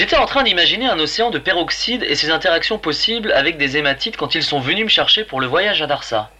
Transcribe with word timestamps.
J'étais 0.00 0.16
en 0.16 0.24
train 0.24 0.44
d'imaginer 0.44 0.86
un 0.86 0.98
océan 0.98 1.28
de 1.28 1.38
peroxyde 1.38 2.04
et 2.04 2.14
ses 2.14 2.30
interactions 2.30 2.78
possibles 2.78 3.32
avec 3.32 3.58
des 3.58 3.76
hématites 3.76 4.16
quand 4.16 4.34
ils 4.34 4.42
sont 4.42 4.58
venus 4.58 4.84
me 4.84 4.88
chercher 4.88 5.24
pour 5.24 5.42
le 5.42 5.46
voyage 5.46 5.82
à 5.82 5.86
Darsa. 5.86 6.30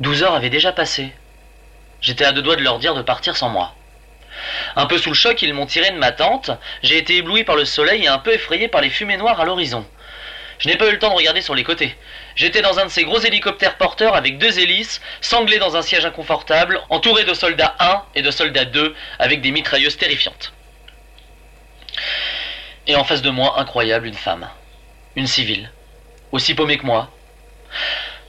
12 0.00 0.24
heures 0.24 0.34
avaient 0.34 0.50
déjà 0.50 0.72
passé. 0.72 1.12
J'étais 2.00 2.24
à 2.24 2.32
deux 2.32 2.42
doigts 2.42 2.56
de 2.56 2.64
leur 2.64 2.80
dire 2.80 2.96
de 2.96 3.02
partir 3.02 3.36
sans 3.36 3.50
moi. 3.50 3.76
Un 4.74 4.86
peu 4.86 4.98
sous 4.98 5.10
le 5.10 5.14
choc, 5.14 5.40
ils 5.42 5.54
m'ont 5.54 5.66
tiré 5.66 5.92
de 5.92 5.96
ma 5.96 6.10
tente. 6.10 6.50
J'ai 6.82 6.98
été 6.98 7.18
ébloui 7.18 7.44
par 7.44 7.54
le 7.54 7.64
soleil 7.64 8.02
et 8.02 8.08
un 8.08 8.18
peu 8.18 8.32
effrayé 8.32 8.66
par 8.66 8.80
les 8.80 8.90
fumées 8.90 9.16
noires 9.16 9.40
à 9.40 9.44
l'horizon. 9.44 9.86
Je 10.58 10.66
n'ai 10.68 10.76
pas 10.76 10.88
eu 10.88 10.92
le 10.92 10.98
temps 10.98 11.10
de 11.10 11.18
regarder 11.18 11.42
sur 11.42 11.54
les 11.54 11.62
côtés. 11.62 11.96
J'étais 12.34 12.62
dans 12.62 12.80
un 12.80 12.86
de 12.86 12.90
ces 12.90 13.04
gros 13.04 13.20
hélicoptères 13.20 13.76
porteurs 13.76 14.16
avec 14.16 14.38
deux 14.38 14.58
hélices, 14.58 15.00
sanglé 15.20 15.58
dans 15.58 15.76
un 15.76 15.82
siège 15.82 16.04
inconfortable, 16.04 16.80
entouré 16.88 17.22
de 17.22 17.32
soldats 17.32 17.76
1 17.78 18.02
et 18.16 18.22
de 18.22 18.30
soldats 18.32 18.64
2 18.64 18.92
avec 19.20 19.40
des 19.40 19.52
mitrailleuses 19.52 19.98
terrifiantes. 19.98 20.52
Et 22.90 22.96
en 22.96 23.04
face 23.04 23.22
de 23.22 23.30
moi, 23.30 23.60
incroyable, 23.60 24.08
une 24.08 24.14
femme. 24.14 24.48
Une 25.14 25.28
civile. 25.28 25.70
Aussi 26.32 26.54
paumée 26.54 26.76
que 26.76 26.86
moi. 26.86 27.08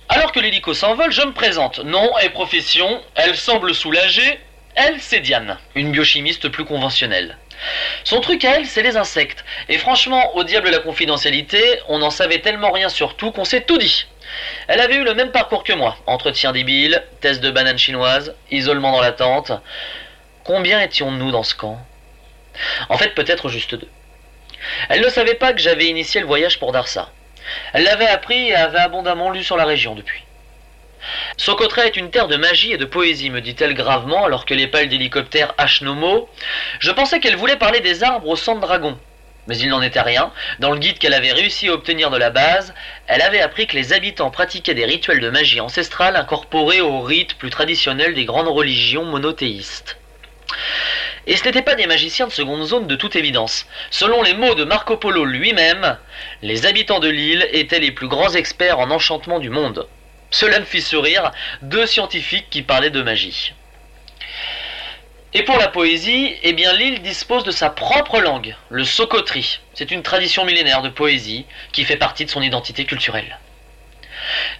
Alors 0.08 0.32
que 0.32 0.40
l'hélico 0.40 0.76
s'envole, 0.76 1.12
je 1.12 1.24
me 1.24 1.34
présente. 1.34 1.80
Nom 1.80 2.16
et 2.20 2.30
profession. 2.30 3.02
Elle 3.16 3.36
semble 3.36 3.74
soulagée. 3.74 4.40
Elle, 4.76 5.02
c'est 5.02 5.20
Diane, 5.20 5.58
une 5.74 5.92
biochimiste 5.92 6.50
plus 6.50 6.64
conventionnelle. 6.64 7.40
Son 8.04 8.20
truc 8.20 8.46
à 8.46 8.58
elle, 8.58 8.68
c'est 8.68 8.84
les 8.84 8.98
insectes. 8.98 9.44
Et 9.68 9.80
franchement, 9.80 10.36
au 10.36 10.44
diable 10.44 10.70
la 10.70 10.78
confidentialité, 10.78 11.80
on 11.88 12.04
en 12.04 12.12
savait 12.12 12.42
tellement 12.42 12.70
rien 12.70 12.90
sur 12.90 13.16
tout 13.16 13.32
qu'on 13.32 13.46
s'est 13.46 13.62
tout 13.62 13.80
dit. 13.80 14.06
Elle 14.68 14.80
avait 14.80 14.98
eu 14.98 15.04
le 15.04 15.16
même 15.16 15.32
parcours 15.32 15.64
que 15.64 15.74
moi. 15.74 15.98
Entretien 16.06 16.52
débile, 16.52 17.04
test 17.20 17.42
de 17.42 17.50
banane 17.50 17.80
chinoise, 17.80 18.36
isolement 18.52 18.92
dans 18.92 19.02
la 19.02 19.12
tente. 19.12 19.54
Combien 20.44 20.80
étions-nous 20.82 21.32
dans 21.32 21.42
ce 21.42 21.56
camp? 21.56 21.80
En 22.90 23.00
fait, 23.00 23.16
peut-être 23.16 23.50
juste 23.50 23.74
deux. 23.74 23.90
Elle 24.90 25.02
ne 25.02 25.10
savait 25.10 25.36
pas 25.36 25.54
que 25.54 25.62
j'avais 25.62 25.88
initié 25.88 26.22
le 26.22 26.28
voyage 26.28 26.60
pour 26.60 26.72
Darsa. 26.72 27.12
Elle 27.74 27.84
l'avait 27.84 28.08
appris 28.08 28.50
et 28.50 28.56
avait 28.56 28.80
abondamment 28.80 29.32
lu 29.32 29.44
sur 29.44 29.58
la 29.58 29.66
région 29.66 29.96
depuis. 29.96 30.24
Socotra 31.38 31.86
est 31.86 31.98
une 31.98 32.12
terre 32.12 32.28
de 32.28 32.36
magie 32.36 32.74
et 32.74 32.78
de 32.78 32.86
poésie, 32.86 33.32
me 33.32 33.42
dit-elle 33.42 33.74
gravement 33.74 34.26
alors 34.26 34.46
que 34.46 34.54
les 34.54 34.68
pales 34.68 34.90
d'hélicoptère 34.90 35.54
hachent 35.58 35.82
nos 35.82 35.96
mots. 35.96 36.30
Je 36.80 36.92
pensais 36.92 37.20
qu'elle 37.20 37.36
voulait 37.36 37.56
parler 37.56 37.80
des 37.80 38.04
arbres 38.04 38.28
au 38.28 38.36
sang 38.36 38.56
de 38.56 38.62
dragon. 38.62 38.98
Mais 39.48 39.58
il 39.58 39.70
n'en 39.70 39.82
était 39.82 40.02
rien. 40.02 40.32
Dans 40.60 40.70
le 40.72 40.78
guide 40.78 41.00
qu'elle 41.00 41.16
avait 41.16 41.32
réussi 41.32 41.70
à 41.70 41.74
obtenir 41.74 42.12
de 42.12 42.18
la 42.18 42.30
base, 42.30 42.74
elle 43.08 43.24
avait 43.24 43.42
appris 43.42 43.66
que 43.66 43.76
les 43.76 43.92
habitants 43.94 44.30
pratiquaient 44.30 44.76
des 44.76 44.86
rituels 44.86 45.20
de 45.20 45.32
magie 45.32 45.60
ancestrale 45.60 46.16
incorporés 46.16 46.82
aux 46.82 47.02
rites 47.02 47.36
plus 47.38 47.50
traditionnels 47.50 48.14
des 48.14 48.26
grandes 48.26 48.48
religions 48.48 49.06
monothéistes. 49.06 49.98
Et 51.28 51.38
ce 51.38 51.44
n'étaient 51.46 51.62
pas 51.62 51.76
des 51.76 51.88
magiciens 51.88 52.28
de 52.28 52.32
seconde 52.32 52.64
zone 52.66 52.88
de 52.88 52.96
toute 52.96 53.16
évidence. 53.16 53.68
Selon 53.92 54.24
les 54.24 54.34
mots 54.34 54.56
de 54.56 54.64
Marco 54.64 54.98
Polo 54.98 55.24
lui-même, 55.24 55.98
les 56.42 56.66
habitants 56.66 57.00
de 57.00 57.10
l'île 57.10 57.48
étaient 57.52 57.80
les 57.80 57.92
plus 57.92 58.08
grands 58.08 58.34
experts 58.34 58.80
en 58.80 58.90
enchantement 58.90 59.40
du 59.40 59.50
monde. 59.50 59.88
Cela 60.32 60.60
me 60.60 60.66
fit 60.66 60.82
sourire, 60.82 61.32
deux 61.62 61.86
scientifiques 61.86 62.50
qui 62.50 62.64
parlaient 62.64 62.90
de 62.90 63.04
magie. 63.04 63.54
Et 65.34 65.44
pour 65.44 65.58
la 65.58 65.68
poésie, 65.68 66.34
eh 66.44 66.54
bien 66.54 66.74
l'île 66.74 67.02
dispose 67.02 67.44
de 67.44 67.52
sa 67.52 67.70
propre 67.70 68.20
langue, 68.20 68.56
le 68.70 68.84
socotri. 68.84 69.60
C'est 69.74 69.92
une 69.92 70.04
tradition 70.04 70.44
millénaire 70.44 70.82
de 70.82 70.90
poésie 70.90 71.46
qui 71.72 71.86
fait 71.86 71.98
partie 71.98 72.26
de 72.26 72.30
son 72.30 72.42
identité 72.42 72.86
culturelle. 72.86 73.40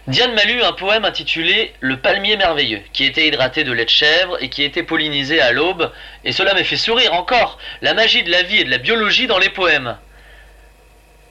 Diane 0.08 0.34
m'a 0.34 0.46
lu 0.46 0.64
un 0.64 0.74
poème 0.74 1.06
intitulé 1.06 1.74
Le 1.80 1.98
palmier 1.98 2.36
merveilleux, 2.36 2.82
qui 2.92 3.06
était 3.06 3.28
hydraté 3.28 3.64
de 3.64 3.72
lait 3.72 3.86
de 3.86 3.90
chèvre 3.90 4.42
et 4.42 4.50
qui 4.50 4.64
était 4.64 4.82
pollinisé 4.82 5.40
à 5.40 5.52
l'aube, 5.52 5.92
et 6.24 6.32
cela 6.32 6.56
m'a 6.56 6.64
fait 6.64 6.76
sourire 6.76 7.14
encore, 7.14 7.60
la 7.84 7.94
magie 7.94 8.24
de 8.24 8.32
la 8.32 8.42
vie 8.42 8.62
et 8.62 8.64
de 8.64 8.72
la 8.72 8.80
biologie 8.80 9.28
dans 9.28 9.38
les 9.38 9.50
poèmes. 9.50 9.96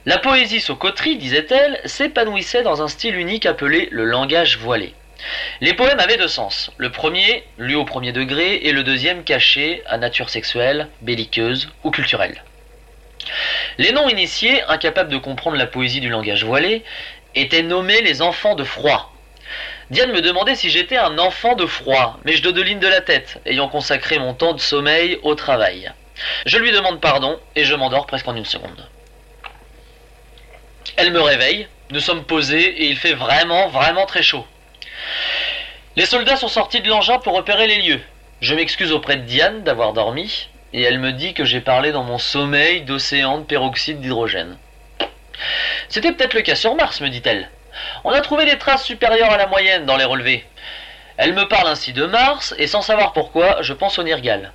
La 0.05 0.17
poésie 0.17 0.61
Socotri, 0.61 1.17
disait-elle, 1.17 1.81
s'épanouissait 1.83 2.63
dans 2.63 2.81
un 2.81 2.87
style 2.87 3.15
unique 3.17 3.45
appelé 3.45 3.89
le 3.91 4.05
langage 4.05 4.57
voilé. 4.57 4.95
Les 5.59 5.73
poèmes 5.73 5.99
avaient 5.99 6.17
deux 6.17 6.29
sens. 6.29 6.71
Le 6.77 6.91
premier, 6.91 7.43
lu 7.57 7.75
au 7.75 7.83
premier 7.83 8.13
degré, 8.13 8.55
et 8.63 8.71
le 8.71 8.83
deuxième 8.83 9.25
caché 9.25 9.83
à 9.85 9.97
nature 9.97 10.29
sexuelle, 10.29 10.87
belliqueuse 11.01 11.69
ou 11.83 11.91
culturelle. 11.91 12.41
Les 13.77 13.91
non-initiés, 13.91 14.63
incapables 14.69 15.11
de 15.11 15.17
comprendre 15.17 15.57
la 15.57 15.67
poésie 15.67 15.99
du 15.99 16.09
langage 16.09 16.43
voilé, 16.43 16.83
étaient 17.35 17.63
nommés 17.63 18.01
les 18.01 18.21
enfants 18.21 18.55
de 18.55 18.63
froid. 18.63 19.13
Diane 19.89 20.11
me 20.11 20.21
demandait 20.21 20.55
si 20.55 20.69
j'étais 20.69 20.97
un 20.97 21.17
enfant 21.17 21.55
de 21.55 21.65
froid, 21.65 22.17
mais 22.23 22.33
je 22.33 22.43
dodeline 22.43 22.79
de 22.79 22.87
la 22.87 23.01
tête, 23.01 23.41
ayant 23.45 23.67
consacré 23.67 24.19
mon 24.19 24.33
temps 24.33 24.53
de 24.53 24.59
sommeil 24.59 25.19
au 25.23 25.35
travail. 25.35 25.91
Je 26.45 26.57
lui 26.57 26.71
demande 26.71 27.01
pardon 27.01 27.39
et 27.55 27.65
je 27.65 27.75
m'endors 27.75 28.05
presque 28.05 28.27
en 28.27 28.35
une 28.35 28.45
seconde. 28.45 28.87
Elle 30.95 31.11
me 31.11 31.21
réveille, 31.21 31.67
nous 31.89 31.99
sommes 31.99 32.23
posés 32.23 32.63
et 32.63 32.85
il 32.85 32.97
fait 32.97 33.13
vraiment, 33.13 33.67
vraiment 33.67 34.05
très 34.05 34.23
chaud. 34.23 34.45
Les 35.97 36.05
soldats 36.05 36.37
sont 36.37 36.47
sortis 36.47 36.79
de 36.79 36.87
l'engin 36.87 37.19
pour 37.19 37.35
repérer 37.35 37.67
les 37.67 37.81
lieux. 37.81 38.01
Je 38.39 38.55
m'excuse 38.55 38.93
auprès 38.93 39.17
de 39.17 39.23
Diane 39.23 39.63
d'avoir 39.63 39.93
dormi, 39.93 40.47
et 40.73 40.81
elle 40.81 40.99
me 40.99 41.11
dit 41.11 41.33
que 41.33 41.43
j'ai 41.43 41.59
parlé 41.59 41.91
dans 41.91 42.03
mon 42.03 42.17
sommeil 42.17 42.81
d'océan 42.81 43.39
de 43.39 43.43
peroxyde 43.43 43.99
d'hydrogène. 43.99 44.57
C'était 45.91 46.13
peut-être 46.13 46.35
le 46.35 46.41
cas 46.41 46.55
sur 46.55 46.73
Mars, 46.75 47.01
me 47.01 47.09
dit-elle. 47.09 47.49
On 48.05 48.11
a 48.11 48.21
trouvé 48.21 48.45
des 48.45 48.57
traces 48.57 48.85
supérieures 48.85 49.29
à 49.29 49.35
la 49.35 49.47
moyenne 49.47 49.85
dans 49.85 49.97
les 49.97 50.05
relevés. 50.05 50.45
Elle 51.17 51.33
me 51.33 51.49
parle 51.49 51.67
ainsi 51.67 51.91
de 51.91 52.05
Mars, 52.05 52.55
et 52.57 52.65
sans 52.65 52.81
savoir 52.81 53.11
pourquoi, 53.11 53.61
je 53.61 53.73
pense 53.73 53.99
au 53.99 54.03
Nirgal. 54.03 54.53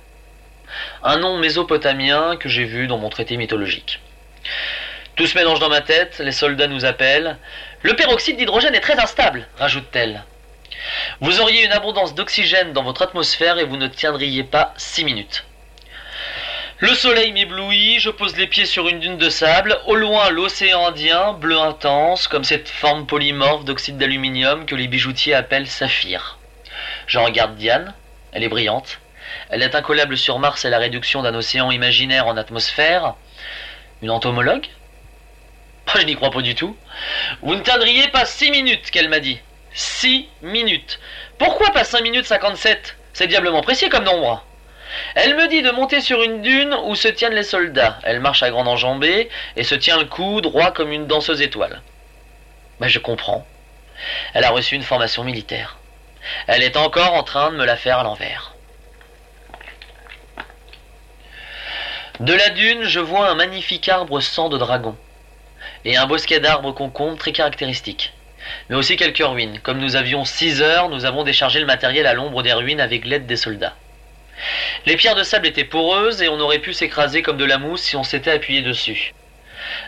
Un 1.03 1.17
nom 1.17 1.37
mésopotamien 1.37 2.37
que 2.37 2.49
j'ai 2.49 2.65
vu 2.65 2.87
dans 2.87 2.97
mon 2.97 3.09
traité 3.09 3.37
mythologique. 3.37 3.99
Tout 5.15 5.27
se 5.27 5.37
mélange 5.37 5.59
dans 5.59 5.69
ma 5.69 5.81
tête, 5.81 6.17
les 6.17 6.31
soldats 6.31 6.65
nous 6.65 6.85
appellent. 6.85 7.37
Le 7.83 7.95
peroxyde 7.95 8.37
d'hydrogène 8.37 8.73
est 8.73 8.79
très 8.79 8.99
instable, 8.99 9.47
rajoute-t-elle. 9.59 10.23
Vous 11.21 11.39
auriez 11.39 11.65
une 11.65 11.71
abondance 11.71 12.15
d'oxygène 12.15 12.73
dans 12.73 12.83
votre 12.83 13.03
atmosphère 13.03 13.59
et 13.59 13.63
vous 13.63 13.77
ne 13.77 13.87
tiendriez 13.87 14.43
pas 14.43 14.73
six 14.77 15.05
minutes. 15.05 15.45
Le 16.79 16.93
soleil 16.93 17.31
m'éblouit, 17.31 17.97
je 17.97 18.11
pose 18.11 18.37
les 18.37 18.45
pieds 18.45 18.67
sur 18.67 18.87
une 18.87 18.99
dune 18.99 19.17
de 19.17 19.31
sable, 19.31 19.79
au 19.87 19.95
loin 19.95 20.29
l'océan 20.29 20.85
Indien, 20.85 21.33
bleu 21.33 21.57
intense, 21.57 22.27
comme 22.27 22.43
cette 22.43 22.69
forme 22.69 23.07
polymorphe 23.07 23.65
d'oxyde 23.65 23.97
d'aluminium 23.97 24.67
que 24.67 24.75
les 24.75 24.87
bijoutiers 24.87 25.33
appellent 25.33 25.65
saphir. 25.65 26.37
Je 27.07 27.17
regarde 27.17 27.55
Diane, 27.55 27.95
elle 28.31 28.43
est 28.43 28.47
brillante. 28.47 28.99
Elle 29.49 29.63
est 29.63 29.73
incollable 29.73 30.17
sur 30.17 30.37
Mars 30.37 30.65
et 30.65 30.69
la 30.69 30.77
réduction 30.77 31.23
d'un 31.23 31.33
océan 31.33 31.71
imaginaire 31.71 32.27
en 32.27 32.37
atmosphère. 32.37 33.15
Une 34.03 34.11
entomologue? 34.11 34.67
Je 35.95 36.05
n'y 36.05 36.15
crois 36.15 36.29
pas 36.29 36.43
du 36.43 36.53
tout. 36.53 36.77
Vous 37.41 37.55
ne 37.55 37.61
tiendriez 37.61 38.07
pas 38.09 38.25
6 38.25 38.51
minutes, 38.51 38.91
qu'elle 38.91 39.09
m'a 39.09 39.19
dit. 39.19 39.39
6 39.73 40.27
minutes. 40.43 40.99
Pourquoi 41.39 41.71
pas 41.71 41.83
5 41.83 42.01
minutes 42.01 42.27
57 42.27 42.97
C'est 43.13 43.25
diablement 43.25 43.61
précis 43.61 43.89
comme 43.89 44.03
nombre. 44.03 44.45
Elle 45.15 45.35
me 45.35 45.47
dit 45.47 45.61
de 45.61 45.71
monter 45.71 46.01
sur 46.01 46.21
une 46.23 46.41
dune 46.41 46.75
où 46.85 46.95
se 46.95 47.07
tiennent 47.07 47.33
les 47.33 47.43
soldats. 47.43 47.99
Elle 48.03 48.19
marche 48.19 48.43
à 48.43 48.49
grande 48.49 48.67
enjambée 48.67 49.29
et 49.55 49.63
se 49.63 49.75
tient 49.75 49.97
le 49.97 50.05
cou 50.05 50.41
droit 50.41 50.71
comme 50.71 50.91
une 50.91 51.07
danseuse 51.07 51.41
étoile. 51.41 51.81
Mais 52.79 52.89
je 52.89 52.99
comprends. 52.99 53.45
Elle 54.33 54.43
a 54.43 54.51
reçu 54.51 54.75
une 54.75 54.83
formation 54.83 55.23
militaire. 55.23 55.77
Elle 56.47 56.63
est 56.63 56.77
encore 56.77 57.13
en 57.13 57.23
train 57.23 57.51
de 57.51 57.57
me 57.57 57.65
la 57.65 57.75
faire 57.75 57.99
à 57.99 58.03
l'envers. 58.03 58.53
De 62.19 62.33
la 62.33 62.49
dune, 62.49 62.83
je 62.83 62.99
vois 62.99 63.29
un 63.29 63.35
magnifique 63.35 63.89
arbre 63.89 64.19
sang 64.19 64.49
de 64.49 64.57
dragon 64.57 64.95
et 65.85 65.97
un 65.97 66.07
bosquet 66.07 66.39
d'arbres 66.39 66.71
concombres 66.71 67.17
très 67.17 67.31
caractéristique. 67.31 68.13
Mais 68.69 68.75
aussi 68.75 68.95
quelques 68.95 69.23
ruines. 69.23 69.59
Comme 69.61 69.79
nous 69.79 69.95
avions 69.95 70.25
6 70.25 70.61
heures, 70.61 70.89
nous 70.89 71.05
avons 71.05 71.23
déchargé 71.23 71.59
le 71.59 71.65
matériel 71.65 72.07
à 72.07 72.13
l'ombre 72.13 72.43
des 72.43 72.53
ruines 72.53 72.81
avec 72.81 73.05
l'aide 73.05 73.25
des 73.25 73.35
soldats. 73.35 73.75
Les 74.87 74.95
pierres 74.95 75.15
de 75.15 75.23
sable 75.23 75.47
étaient 75.47 75.65
poreuses 75.65 76.21
et 76.21 76.29
on 76.29 76.39
aurait 76.39 76.59
pu 76.59 76.71
s'écraser 76.71 77.21
comme 77.21 77.35
de 77.35 77.43
la 77.43 77.57
mousse 77.57 77.81
si 77.81 77.97
on 77.97 78.05
s'était 78.05 78.31
appuyé 78.31 78.61
dessus. 78.61 79.13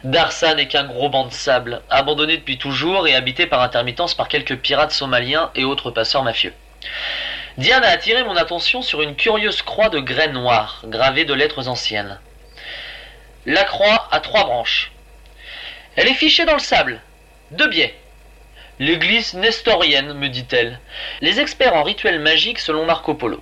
Darsa 0.04 0.56
n'est 0.56 0.68
qu'un 0.68 0.84
gros 0.84 1.08
banc 1.08 1.26
de 1.26 1.32
sable, 1.32 1.82
abandonné 1.90 2.36
depuis 2.36 2.58
toujours 2.58 3.08
et 3.08 3.16
habité 3.16 3.46
par 3.46 3.62
intermittence 3.62 4.14
par 4.14 4.28
quelques 4.28 4.58
pirates 4.58 4.92
somaliens 4.92 5.52
et 5.56 5.64
autres 5.64 5.90
passeurs 5.90 6.24
mafieux. 6.24 6.54
Diane 7.58 7.86
a 7.86 7.92
attiré 7.92 8.26
mon 8.26 8.36
attention 8.36 8.82
sur 8.82 9.02
une 9.02 9.16
curieuse 9.16 9.62
croix 9.62 9.88
de 9.88 10.02
grès 10.02 10.34
noir, 10.34 10.82
gravée 10.84 11.24
de 11.24 11.34
lettres 11.34 11.70
anciennes. 11.70 12.20
La 13.46 13.64
croix 13.64 14.10
a 14.12 14.20
trois 14.20 14.44
branches. 14.44 14.92
Elle 15.96 16.10
est 16.10 16.14
fichée 16.14 16.44
dans 16.44 16.56
le 16.56 16.60
sable. 16.60 17.00
De 17.52 17.66
biais. 17.68 17.96
L'église 18.80 19.34
nestorienne, 19.34 20.12
me 20.12 20.28
dit-elle. 20.28 20.78
Les 21.22 21.40
experts 21.40 21.76
en 21.76 21.84
rituels 21.84 22.20
magiques 22.20 22.60
selon 22.60 22.86
Marco 22.86 23.14
Polo. 23.14 23.42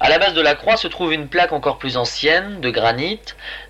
À 0.00 0.08
la 0.08 0.18
base 0.18 0.34
de 0.34 0.40
la 0.40 0.54
croix 0.54 0.76
se 0.76 0.86
trouve 0.86 1.12
une 1.12 1.28
plaque 1.28 1.52
encore 1.52 1.78
plus 1.78 1.96
ancienne, 1.96 2.60
de 2.60 2.70
granit. 2.70 3.20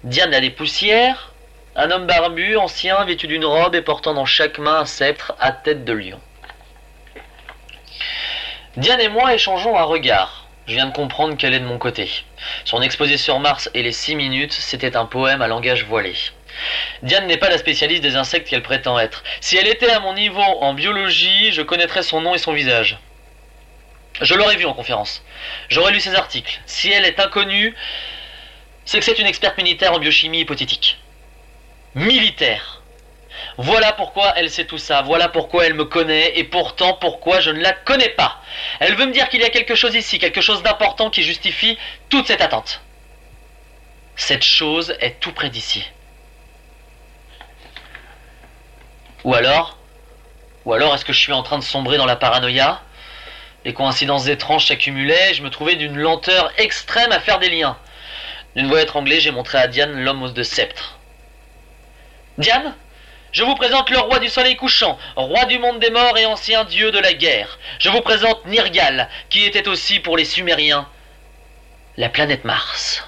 Diane 0.05 0.35
a 0.35 0.41
des 0.41 0.51
poussières. 0.51 1.33
Un 1.75 1.91
homme 1.91 2.07
barbu, 2.07 2.57
ancien, 2.57 3.03
vêtu 3.05 3.27
d'une 3.27 3.47
robe 3.47 3.75
et 3.75 3.83
portant 3.83 4.13
dans 4.13 4.27
chaque 4.27 4.59
main 4.59 4.81
un 4.81 4.85
sceptre 4.85 5.35
à 5.41 5.53
tête 5.53 5.85
de 5.85 5.93
lion. 5.93 6.21
Diane 8.77 9.01
et 9.01 9.09
moi 9.09 9.33
échangeons 9.35 9.79
un 9.79 9.85
regard. 9.85 10.47
Je 10.67 10.75
viens 10.75 10.87
de 10.87 10.93
comprendre 10.93 11.37
qu'elle 11.39 11.55
est 11.55 11.61
de 11.61 11.65
mon 11.65 11.79
côté. 11.79 12.11
Son 12.67 12.83
exposé 12.83 13.17
sur 13.17 13.39
Mars 13.39 13.71
et 13.73 13.83
les 13.83 13.93
6 13.93 14.15
minutes, 14.17 14.53
c'était 14.53 14.97
un 14.97 15.07
poème 15.07 15.41
à 15.41 15.49
langage 15.49 15.85
voilé. 15.85 16.13
Diane 17.03 17.27
n'est 17.27 17.39
pas 17.39 17.49
la 17.49 17.57
spécialiste 17.57 18.03
des 18.03 18.17
insectes 18.17 18.49
qu'elle 18.49 18.63
prétend 18.63 18.99
être. 18.99 19.25
Si 19.41 19.57
elle 19.57 19.67
était 19.67 19.91
à 19.91 20.01
mon 20.01 20.13
niveau 20.13 20.43
en 20.43 20.75
biologie, 20.75 21.53
je 21.53 21.63
connaîtrais 21.63 22.03
son 22.03 22.21
nom 22.21 22.35
et 22.35 22.39
son 22.39 22.53
visage. 22.53 22.99
Je 24.21 24.35
l'aurais 24.35 24.57
vue 24.57 24.67
en 24.67 24.75
conférence. 24.75 25.23
J'aurais 25.69 25.93
lu 25.93 26.01
ses 26.01 26.15
articles. 26.15 26.61
Si 26.67 26.91
elle 26.91 27.05
est 27.05 27.21
inconnue, 27.21 27.75
c'est 28.85 28.99
que 28.99 29.05
c'est 29.05 29.19
une 29.19 29.27
experte 29.27 29.57
militaire 29.57 29.93
en 29.93 29.99
biochimie 29.99 30.41
hypothétique. 30.41 30.99
Militaire. 31.95 32.83
Voilà 33.57 33.93
pourquoi 33.93 34.35
elle 34.37 34.51
sait 34.51 34.67
tout 34.67 34.79
ça, 34.79 35.03
voilà 35.03 35.29
pourquoi 35.29 35.67
elle 35.67 35.75
me 35.75 35.85
connaît, 35.85 36.39
et 36.39 36.45
pourtant 36.45 36.95
pourquoi 36.95 37.41
je 37.41 37.51
ne 37.51 37.61
la 37.61 37.73
connais 37.73 38.09
pas? 38.11 38.41
Elle 38.81 38.95
veut 38.95 39.07
me 39.07 39.13
dire 39.13 39.29
qu'il 39.29 39.41
y 39.41 39.45
a 39.45 39.51
quelque 39.51 39.75
chose 39.75 39.95
ici, 39.95 40.19
quelque 40.19 40.41
chose 40.41 40.63
d'important 40.63 41.11
qui 41.11 41.23
justifie 41.23 41.77
toute 42.09 42.27
cette 42.27 42.41
attente. 42.41 42.81
Cette 44.17 44.45
chose 44.45 44.97
est 45.01 45.21
tout 45.21 45.33
près 45.33 45.51
d'ici. 45.51 45.85
Ou 49.25 49.35
alors 49.35 49.77
Ou 50.65 50.73
alors 50.73 50.95
est-ce 50.95 51.05
que 51.05 51.13
je 51.13 51.19
suis 51.19 51.33
en 51.33 51.43
train 51.43 51.59
de 51.59 51.65
sombrer 51.65 51.97
dans 51.97 52.07
la 52.07 52.17
paranoïa? 52.17 52.81
Les 53.65 53.75
coïncidences 53.75 54.29
étranges 54.29 54.67
s'accumulaient, 54.67 55.35
je 55.35 55.43
me 55.43 55.51
trouvais 55.51 55.77
d'une 55.77 55.97
lenteur 55.97 56.53
extrême 56.59 57.13
à 57.13 57.21
faire 57.21 57.39
des 57.39 57.51
liens. 57.51 57.77
D'une 58.57 58.69
voix 58.69 58.83
étranglée, 58.83 59.21
j'ai 59.21 59.31
montré 59.31 59.59
à 59.59 59.67
Diane 59.67 60.03
l'homme 60.03 60.33
de 60.33 60.43
sceptre. 60.43 60.99
Diane 62.39 62.75
je 63.31 63.45
vous 63.45 63.55
présente 63.57 63.91
le 63.91 63.99
roi 63.99 64.21
du 64.21 64.29
soleil 64.31 64.57
couchant, 64.57 64.99
roi 65.15 65.45
du 65.45 65.59
monde 65.59 65.81
des 65.81 65.91
morts 65.91 66.17
et 66.17 66.25
ancien 66.25 66.65
dieu 66.65 66.91
de 66.91 66.99
la 66.99 67.13
guerre. 67.13 67.59
Je 67.79 67.91
vous 67.91 68.01
présente 68.01 68.47
Nirgal, 68.47 69.09
qui 69.29 69.45
était 69.45 69.69
aussi 69.69 70.01
pour 70.01 70.17
les 70.17 70.25
Sumériens 70.25 70.89
la 71.99 72.09
planète 72.09 72.45
Mars. 72.45 73.08